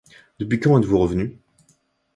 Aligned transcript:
Depuis 0.39 0.59
quand 0.59 0.79
êtes-vous 0.79 0.97
revenu? 0.97 1.37